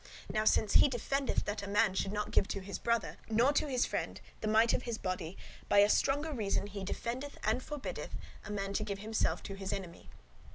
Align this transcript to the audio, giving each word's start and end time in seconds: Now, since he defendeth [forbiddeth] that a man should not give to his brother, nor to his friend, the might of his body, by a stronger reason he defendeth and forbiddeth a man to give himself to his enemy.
Now, 0.33 0.45
since 0.45 0.73
he 0.73 0.87
defendeth 0.87 1.43
[forbiddeth] 1.43 1.45
that 1.45 1.61
a 1.61 1.69
man 1.69 1.93
should 1.93 2.11
not 2.11 2.31
give 2.31 2.47
to 2.47 2.59
his 2.59 2.79
brother, 2.79 3.17
nor 3.29 3.53
to 3.53 3.67
his 3.67 3.85
friend, 3.85 4.19
the 4.39 4.47
might 4.47 4.73
of 4.73 4.81
his 4.81 4.97
body, 4.97 5.37
by 5.69 5.77
a 5.77 5.89
stronger 5.91 6.33
reason 6.33 6.65
he 6.65 6.83
defendeth 6.83 7.37
and 7.43 7.61
forbiddeth 7.61 8.15
a 8.43 8.49
man 8.49 8.73
to 8.73 8.83
give 8.83 8.97
himself 8.97 9.43
to 9.43 9.53
his 9.53 9.71
enemy. 9.71 10.09